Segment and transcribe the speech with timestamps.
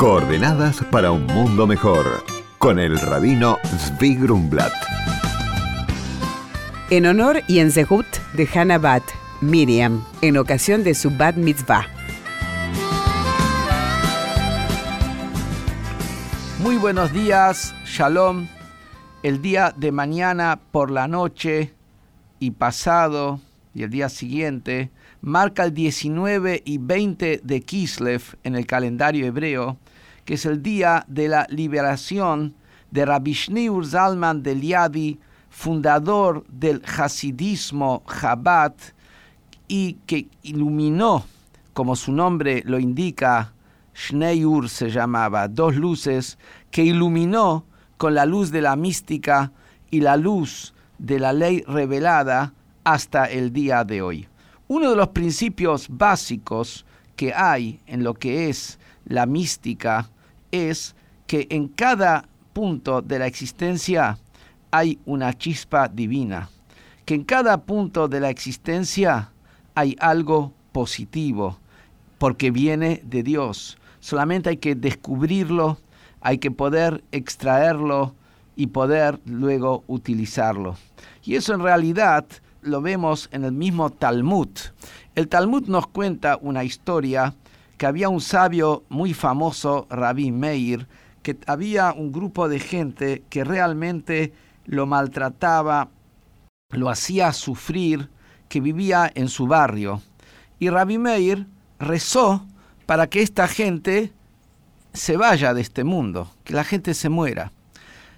[0.00, 2.24] Coordenadas para un mundo mejor
[2.56, 4.72] con el rabino Zvi Grumblat.
[6.88, 9.02] En honor y en zehut de Hannah Bat,
[9.42, 11.86] Miriam, en ocasión de su Bat Mitzvah.
[16.60, 18.46] Muy buenos días, Shalom.
[19.22, 21.74] El día de mañana por la noche
[22.38, 23.38] y pasado
[23.74, 24.88] y el día siguiente
[25.20, 29.76] marca el 19 y 20 de Kislev en el calendario hebreo,
[30.24, 32.54] que es el día de la liberación
[32.90, 38.74] de Rabbi Shneur Zalman del Yadi, fundador del Hasidismo Chabad,
[39.68, 41.24] y que iluminó,
[41.72, 43.52] como su nombre lo indica,
[43.94, 46.38] Shneur se llamaba, dos luces,
[46.70, 47.64] que iluminó
[47.96, 49.52] con la luz de la mística
[49.90, 54.29] y la luz de la ley revelada hasta el día de hoy.
[54.70, 60.08] Uno de los principios básicos que hay en lo que es la mística
[60.52, 60.94] es
[61.26, 64.16] que en cada punto de la existencia
[64.70, 66.50] hay una chispa divina,
[67.04, 69.32] que en cada punto de la existencia
[69.74, 71.58] hay algo positivo,
[72.18, 73.76] porque viene de Dios.
[73.98, 75.78] Solamente hay que descubrirlo,
[76.20, 78.14] hay que poder extraerlo
[78.54, 80.76] y poder luego utilizarlo.
[81.24, 82.24] Y eso en realidad
[82.62, 84.48] lo vemos en el mismo Talmud.
[85.14, 87.34] El Talmud nos cuenta una historia
[87.78, 90.86] que había un sabio muy famoso, Rabbi Meir,
[91.22, 94.32] que había un grupo de gente que realmente
[94.66, 95.88] lo maltrataba,
[96.70, 98.10] lo hacía sufrir,
[98.48, 100.02] que vivía en su barrio.
[100.58, 101.46] Y Rabbi Meir
[101.78, 102.46] rezó
[102.86, 104.12] para que esta gente
[104.92, 107.52] se vaya de este mundo, que la gente se muera.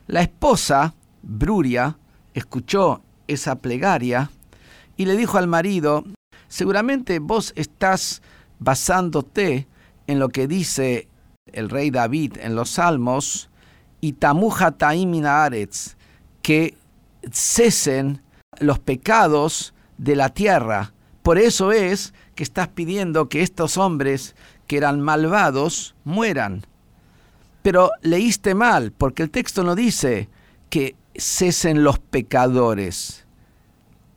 [0.06, 1.96] La esposa, Bruria,
[2.34, 3.02] escuchó
[3.33, 4.30] esa plegaria
[4.97, 6.05] y le dijo al marido,
[6.48, 8.22] seguramente vos estás
[8.58, 9.66] basándote
[10.06, 11.08] en lo que dice
[11.47, 13.50] el rey David en los Salmos,
[14.00, 15.97] y tamuja taimina aretz,
[16.42, 16.77] que
[17.30, 18.20] cesen
[18.58, 20.92] los pecados de la tierra.
[21.23, 24.35] Por eso es que estás pidiendo que estos hombres
[24.67, 26.67] que eran malvados mueran.
[27.62, 30.29] Pero leíste mal, porque el texto no dice
[30.68, 33.21] que cesen los pecadores.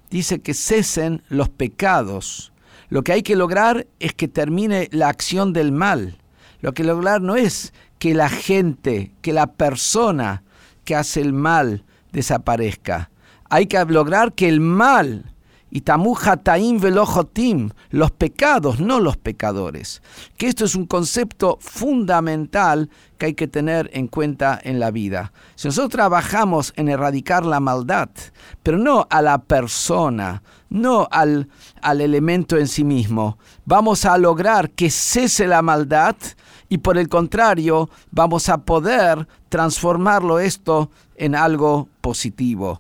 [0.10, 2.52] Dice que cesen los pecados.
[2.90, 6.18] Lo que hay que lograr es que termine la acción del mal.
[6.62, 10.44] Lo que lograr no es que la gente, que la persona
[10.84, 13.10] que hace el mal desaparezca.
[13.50, 15.35] Hay que lograr que el mal
[15.76, 20.02] y tamuja taim velojotim, los pecados, no los pecadores.
[20.38, 25.34] Que esto es un concepto fundamental que hay que tener en cuenta en la vida.
[25.56, 28.08] Si nosotros trabajamos en erradicar la maldad,
[28.64, 31.50] pero no a la persona, no al,
[31.82, 36.16] al elemento en sí mismo, vamos a lograr que cese la maldad
[36.70, 42.80] y por el contrario vamos a poder transformarlo esto en algo positivo.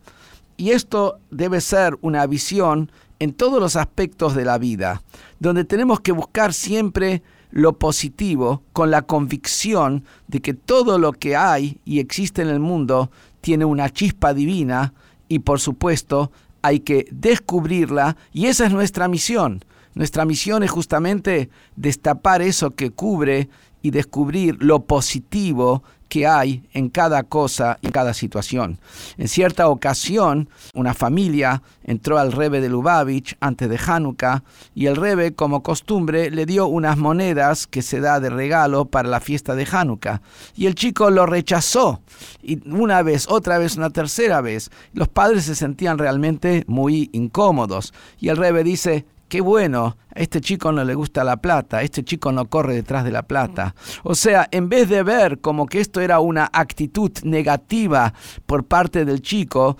[0.57, 5.01] Y esto debe ser una visión en todos los aspectos de la vida,
[5.39, 11.35] donde tenemos que buscar siempre lo positivo con la convicción de que todo lo que
[11.35, 13.11] hay y existe en el mundo
[13.41, 14.93] tiene una chispa divina
[15.29, 19.63] y por supuesto hay que descubrirla y esa es nuestra misión.
[19.93, 23.47] Nuestra misión es justamente destapar eso que cubre
[23.85, 28.79] y descubrir lo positivo que hay en cada cosa, en cada situación.
[29.17, 34.95] En cierta ocasión, una familia entró al Rebe de Lubavitch antes de Hanukkah y el
[34.95, 39.53] Rebe, como costumbre, le dio unas monedas que se da de regalo para la fiesta
[39.53, 40.23] de Hanukkah.
[40.55, 42.01] Y el chico lo rechazó.
[42.41, 44.71] Y una vez, otra vez, una tercera vez.
[44.93, 47.93] Los padres se sentían realmente muy incómodos.
[48.19, 52.03] Y el Rebe dice, qué bueno, a este chico no le gusta la plata, este
[52.03, 53.75] chico no corre detrás de la plata.
[54.03, 58.13] O sea, en vez de ver como que esto era una actitud negativa
[58.45, 59.77] por parte del chico,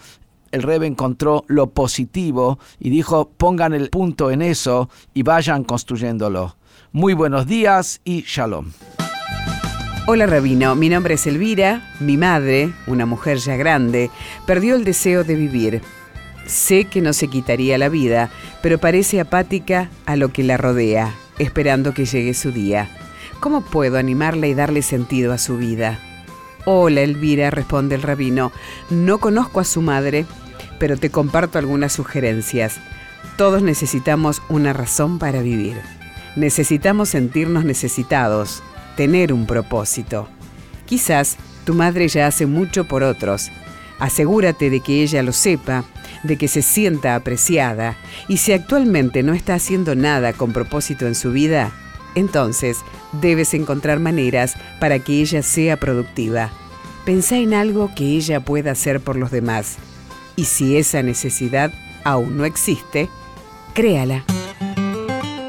[0.51, 6.55] el Rebe encontró lo positivo y dijo, pongan el punto en eso y vayan construyéndolo.
[6.91, 8.72] Muy buenos días y shalom.
[10.07, 14.11] Hola Rabino, mi nombre es Elvira, mi madre, una mujer ya grande,
[14.46, 15.81] perdió el deseo de vivir
[16.46, 18.30] Sé que no se quitaría la vida,
[18.62, 22.90] pero parece apática a lo que la rodea, esperando que llegue su día.
[23.40, 26.00] ¿Cómo puedo animarla y darle sentido a su vida?
[26.66, 28.52] Hola, Elvira, responde el rabino.
[28.90, 30.26] No conozco a su madre,
[30.80, 32.78] pero te comparto algunas sugerencias.
[33.38, 35.78] Todos necesitamos una razón para vivir.
[36.36, 38.62] Necesitamos sentirnos necesitados,
[38.96, 40.28] tener un propósito.
[40.86, 43.52] Quizás tu madre ya hace mucho por otros.
[44.00, 45.86] Asegúrate de que ella lo sepa
[46.25, 51.16] de que se sienta apreciada y si actualmente no está haciendo nada con propósito en
[51.16, 51.72] su vida,
[52.16, 52.77] entonces
[53.11, 56.49] debes encontrar maneras para que ella sea productiva.
[57.05, 59.77] Pensá en algo que ella pueda hacer por los demás.
[60.35, 61.72] Y si esa necesidad
[62.03, 63.09] aún no existe,
[63.73, 64.23] créala.